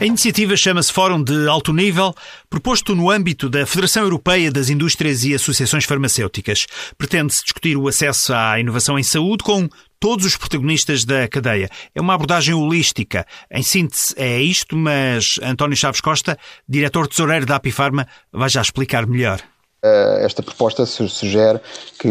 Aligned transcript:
A 0.00 0.04
iniciativa 0.04 0.56
chama-se 0.56 0.92
Fórum 0.92 1.22
de 1.22 1.46
Alto 1.48 1.72
Nível, 1.72 2.12
proposto 2.50 2.96
no 2.96 3.10
âmbito 3.10 3.48
da 3.48 3.64
Federação 3.64 4.02
Europeia 4.02 4.50
das 4.50 4.68
Indústrias 4.68 5.24
e 5.24 5.32
Associações 5.32 5.84
Farmacêuticas. 5.84 6.66
Pretende-se 6.98 7.44
discutir 7.44 7.76
o 7.76 7.86
acesso 7.86 8.34
à 8.34 8.58
inovação 8.58 8.98
em 8.98 9.04
saúde 9.04 9.44
com 9.44 9.68
todos 10.00 10.26
os 10.26 10.36
protagonistas 10.36 11.04
da 11.04 11.28
cadeia. 11.28 11.70
É 11.94 12.00
uma 12.00 12.14
abordagem 12.14 12.54
holística. 12.54 13.24
Em 13.48 13.62
síntese, 13.62 14.12
é 14.16 14.42
isto, 14.42 14.76
mas 14.76 15.38
António 15.40 15.76
Chaves 15.76 16.00
Costa, 16.00 16.36
diretor 16.68 17.06
tesoureiro 17.06 17.46
da 17.46 17.56
Apifarma, 17.56 18.06
vai 18.32 18.48
já 18.48 18.62
explicar 18.62 19.06
melhor. 19.06 19.40
Eh, 19.86 20.24
esta 20.24 20.42
proposta 20.42 20.86
sugere 20.86 21.60
que 21.98 22.08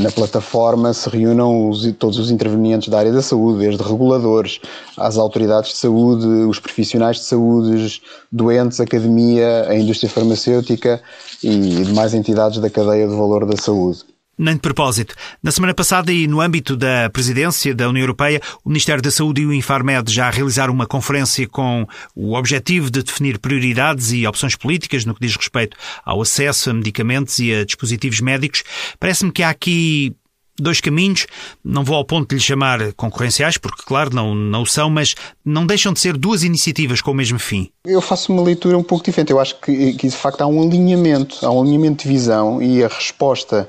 na 0.00 0.12
plataforma 0.12 0.94
se 0.94 1.08
reúnam 1.08 1.68
os, 1.68 1.84
todos 1.98 2.16
os 2.16 2.30
intervenientes 2.30 2.88
da 2.88 3.00
área 3.00 3.10
da 3.10 3.20
saúde, 3.20 3.66
desde 3.66 3.82
reguladores, 3.82 4.60
às 4.96 5.18
autoridades 5.18 5.72
de 5.72 5.78
saúde, 5.78 6.24
os 6.24 6.60
profissionais 6.60 7.16
de 7.16 7.24
saúde, 7.24 8.00
doentes, 8.30 8.78
academia, 8.78 9.66
a 9.68 9.74
indústria 9.74 10.08
farmacêutica 10.08 11.02
e 11.42 11.82
demais 11.82 12.14
entidades 12.14 12.60
da 12.60 12.70
cadeia 12.70 13.08
de 13.08 13.16
valor 13.16 13.46
da 13.46 13.56
saúde. 13.56 14.11
Nem 14.42 14.54
de 14.54 14.60
propósito. 14.60 15.14
Na 15.40 15.52
semana 15.52 15.72
passada 15.72 16.12
e 16.12 16.26
no 16.26 16.40
âmbito 16.40 16.76
da 16.76 17.08
presidência 17.10 17.72
da 17.72 17.88
União 17.88 18.02
Europeia, 18.02 18.40
o 18.64 18.70
Ministério 18.70 19.00
da 19.00 19.08
Saúde 19.08 19.42
e 19.42 19.46
o 19.46 19.52
Infarmed 19.52 20.12
já 20.12 20.28
realizaram 20.30 20.74
uma 20.74 20.84
conferência 20.84 21.46
com 21.46 21.86
o 22.12 22.34
objetivo 22.34 22.90
de 22.90 23.04
definir 23.04 23.38
prioridades 23.38 24.10
e 24.10 24.26
opções 24.26 24.56
políticas 24.56 25.04
no 25.04 25.14
que 25.14 25.24
diz 25.24 25.36
respeito 25.36 25.76
ao 26.04 26.20
acesso 26.20 26.70
a 26.70 26.74
medicamentos 26.74 27.38
e 27.38 27.54
a 27.54 27.64
dispositivos 27.64 28.18
médicos. 28.20 28.64
Parece-me 28.98 29.30
que 29.30 29.44
há 29.44 29.50
aqui 29.50 30.12
dois 30.58 30.80
caminhos, 30.80 31.28
não 31.64 31.84
vou 31.84 31.94
ao 31.94 32.04
ponto 32.04 32.30
de 32.30 32.34
lhe 32.34 32.40
chamar 32.40 32.92
concorrenciais, 32.94 33.56
porque, 33.56 33.84
claro, 33.86 34.12
não, 34.12 34.34
não 34.34 34.66
são, 34.66 34.90
mas 34.90 35.14
não 35.44 35.64
deixam 35.64 35.92
de 35.92 36.00
ser 36.00 36.16
duas 36.16 36.42
iniciativas 36.42 37.00
com 37.00 37.12
o 37.12 37.14
mesmo 37.14 37.38
fim. 37.38 37.70
Eu 37.84 38.00
faço 38.00 38.32
uma 38.32 38.42
leitura 38.42 38.76
um 38.76 38.82
pouco 38.82 39.04
diferente. 39.04 39.30
Eu 39.30 39.38
acho 39.38 39.60
que, 39.60 39.92
que 39.92 40.08
de 40.08 40.16
facto, 40.16 40.40
há 40.40 40.48
um 40.48 40.66
alinhamento, 40.66 41.46
há 41.46 41.50
um 41.52 41.62
alinhamento 41.62 42.02
de 42.02 42.08
visão 42.08 42.60
e 42.60 42.82
a 42.82 42.88
resposta 42.88 43.68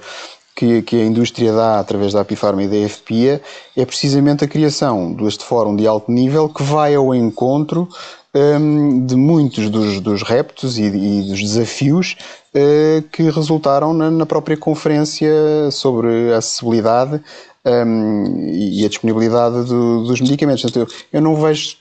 que, 0.55 0.81
que, 0.83 0.95
a 0.97 1.05
indústria 1.05 1.51
dá 1.51 1.79
através 1.79 2.13
da 2.13 2.21
Apifarma 2.21 2.63
e 2.63 2.67
da 2.67 2.89
FPIA 2.89 3.41
é 3.75 3.85
precisamente 3.85 4.43
a 4.43 4.47
criação 4.47 5.13
deste 5.13 5.43
fórum 5.43 5.75
de 5.75 5.87
alto 5.87 6.11
nível 6.11 6.47
que 6.49 6.63
vai 6.63 6.95
ao 6.95 7.13
encontro 7.13 7.87
um, 8.33 9.05
de 9.05 9.15
muitos 9.15 9.69
dos, 9.69 9.99
dos 9.99 10.23
reptos 10.23 10.77
e, 10.77 10.83
e 10.83 11.21
dos 11.23 11.39
desafios 11.39 12.15
uh, 12.55 13.01
que 13.11 13.23
resultaram 13.29 13.93
na, 13.93 14.09
na, 14.09 14.25
própria 14.25 14.57
conferência 14.57 15.31
sobre 15.71 16.33
acessibilidade 16.33 17.21
um, 17.65 18.49
e 18.49 18.83
a 18.83 18.89
disponibilidade 18.89 19.63
do, 19.65 20.05
dos 20.05 20.19
medicamentos. 20.19 20.63
Então, 20.65 20.85
eu 21.11 21.21
não 21.21 21.35
vejo, 21.35 21.77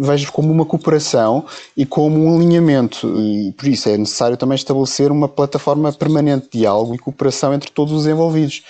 vejo 0.00 0.32
como 0.32 0.50
uma 0.52 0.64
cooperação 0.64 1.44
e 1.76 1.84
como 1.84 2.24
um 2.24 2.36
alinhamento, 2.36 3.06
e 3.18 3.52
por 3.52 3.66
isso 3.66 3.88
é 3.88 3.96
necessário 3.96 4.36
também 4.36 4.56
estabelecer 4.56 5.10
uma 5.10 5.28
plataforma 5.28 5.92
permanente 5.92 6.48
de 6.52 6.60
diálogo 6.60 6.94
e 6.94 6.98
cooperação 6.98 7.52
entre 7.52 7.70
todos 7.70 7.92
os 7.92 8.06
envolvidos. 8.06 8.62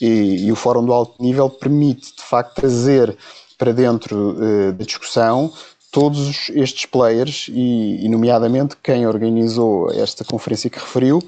E, 0.00 0.46
e 0.46 0.52
o 0.52 0.56
Fórum 0.56 0.84
do 0.84 0.92
Alto 0.92 1.22
Nível 1.22 1.48
permite, 1.48 2.14
de 2.16 2.22
facto, 2.22 2.54
trazer 2.54 3.16
para 3.56 3.72
dentro 3.72 4.32
uh, 4.32 4.72
da 4.72 4.84
discussão 4.84 5.52
todos 5.94 6.50
estes 6.52 6.86
players 6.86 7.46
e, 7.48 8.04
e, 8.04 8.08
nomeadamente, 8.08 8.74
quem 8.82 9.06
organizou 9.06 9.92
esta 9.92 10.24
conferência 10.24 10.68
que 10.68 10.80
referiu, 10.80 11.22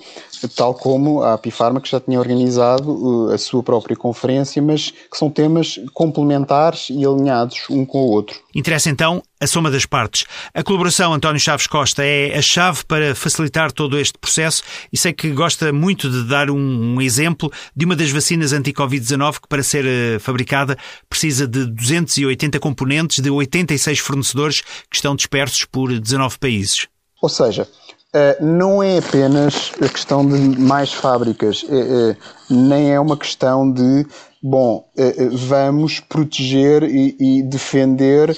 tal 0.57 0.75
como 0.75 1.23
a 1.23 1.35
Apifarma, 1.35 1.81
que 1.81 1.89
já 1.89 2.01
tinha 2.01 2.19
organizado 2.19 2.91
uh, 2.91 3.31
a 3.31 3.39
sua 3.39 3.63
própria 3.63 3.97
conferência, 3.97 4.61
mas 4.61 4.91
que 4.91 5.17
são 5.17 5.31
temas 5.31 5.79
complementares 5.95 6.89
e 6.91 7.07
alinhados 7.07 7.67
um 7.71 7.87
com 7.87 7.99
o 7.99 8.11
outro. 8.11 8.41
Interessa 8.53 8.91
então 8.91 9.23
a 9.41 9.47
soma 9.47 9.71
das 9.71 9.85
partes. 9.85 10.25
A 10.55 10.63
colaboração 10.63 11.13
António 11.13 11.41
Chaves 11.41 11.67
Costa 11.67 12.05
é 12.05 12.37
a 12.37 12.43
chave 12.43 12.85
para 12.85 13.15
facilitar 13.15 13.71
todo 13.71 13.99
este 13.99 14.19
processo 14.19 14.63
e 14.93 14.97
sei 14.97 15.13
que 15.13 15.31
gosta 15.31 15.73
muito 15.73 16.11
de 16.11 16.25
dar 16.25 16.51
um, 16.51 16.95
um 16.95 17.01
exemplo 17.01 17.53
de 17.75 17.85
uma 17.85 17.95
das 17.95 18.11
vacinas 18.11 18.53
anti-Covid-19 18.53 19.41
que, 19.41 19.49
para 19.49 19.63
ser 19.63 19.85
uh, 19.85 20.21
fabricada, 20.21 20.77
precisa 21.09 21.47
de 21.47 21.67
280 21.67 22.59
componentes 22.59 23.23
de 23.23 23.31
86 23.31 23.99
fornecedores 23.99 24.61
que 24.91 24.97
estão 24.97 25.15
dispersos 25.15 25.65
por 25.65 25.93
19 25.99 26.39
países. 26.39 26.87
Ou 27.27 27.29
seja, 27.29 27.67
Uh, 28.15 28.43
não 28.43 28.83
é 28.83 28.97
apenas 28.97 29.73
a 29.83 29.89
questão 29.89 30.25
de 30.25 30.39
mais 30.59 30.91
fábricas, 30.91 31.65
uh, 31.65 32.13
uh, 32.13 32.17
nem 32.49 32.91
é 32.91 32.99
uma 32.99 33.17
questão 33.17 33.71
de 33.71 34.07
bom, 34.43 34.89
eh, 34.97 35.15
eh, 35.19 35.29
vamos 35.33 35.99
proteger 36.01 36.85
e, 36.85 37.43
defender 37.43 38.35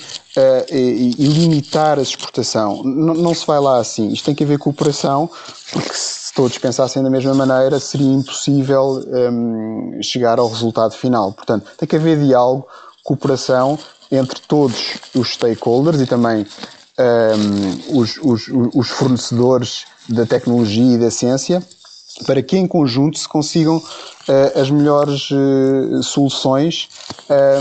e, 0.72 1.10
limitar 1.18 1.98
a 1.98 2.02
exportação. 2.02 2.82
Não 2.82 3.34
se 3.34 3.46
vai 3.46 3.60
lá 3.60 3.78
assim. 3.78 4.08
Isto 4.08 4.24
tem 4.24 4.34
que 4.34 4.42
haver 4.42 4.58
cooperação, 4.58 5.30
porque 5.70 5.92
se 5.92 6.32
todos 6.32 6.56
pensassem 6.56 7.02
da 7.02 7.10
mesma 7.10 7.34
maneira, 7.34 7.78
seria 7.78 8.10
impossível 8.10 9.04
ehm, 9.12 10.02
chegar 10.02 10.38
ao 10.38 10.48
resultado 10.48 10.94
final. 10.94 11.32
Portanto, 11.32 11.70
tem 11.76 11.86
que 11.86 11.96
haver 11.96 12.18
diálogo, 12.18 12.66
cooperação 13.04 13.78
entre 14.10 14.40
todos 14.48 14.94
os 15.14 15.34
stakeholders 15.34 16.00
e 16.00 16.06
também 16.06 16.46
um, 16.98 17.02
ehm, 17.02 17.80
os, 17.90 18.18
os, 18.22 18.48
os 18.74 18.88
fornecedores 18.88 19.84
da 20.08 20.26
tecnologia 20.26 20.94
e 20.94 20.98
da 20.98 21.10
ciência 21.10 21.62
para 22.26 22.42
que 22.42 22.56
em 22.56 22.66
conjunto 22.66 23.18
se 23.18 23.28
consigam 23.28 23.76
uh, 23.76 24.60
as 24.60 24.70
melhores 24.70 25.30
uh, 25.30 26.02
soluções. 26.02 26.88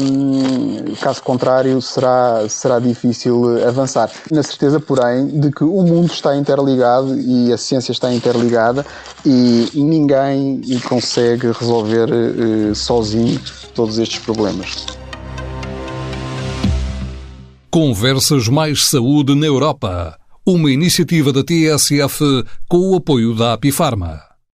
Um, 0.01 0.95
caso 0.95 1.21
contrário, 1.21 1.81
será, 1.81 2.47
será 2.49 2.79
difícil 2.79 3.65
avançar. 3.67 4.09
Na 4.31 4.41
certeza, 4.41 4.79
porém, 4.79 5.27
de 5.27 5.51
que 5.51 5.63
o 5.63 5.83
mundo 5.83 6.11
está 6.11 6.35
interligado 6.35 7.19
e 7.19 7.51
a 7.51 7.57
ciência 7.57 7.91
está 7.91 8.13
interligada 8.13 8.85
e 9.25 9.69
ninguém 9.75 10.61
consegue 10.87 11.51
resolver 11.51 12.09
uh, 12.09 12.75
sozinho 12.75 13.39
todos 13.75 13.99
estes 13.99 14.19
problemas. 14.19 14.96
Conversas 17.79 18.47
Mais 18.47 18.85
Saúde 18.85 19.35
na 19.35 19.45
Europa. 19.45 20.17
Uma 20.43 20.71
iniciativa 20.71 21.31
da 21.31 21.43
TSF 21.43 22.43
com 22.67 22.89
o 22.89 22.95
apoio 22.95 23.35
da 23.35 23.53
Apifarma. 23.53 24.26